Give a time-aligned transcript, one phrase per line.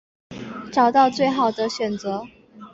[0.73, 2.25] 找到最好的选择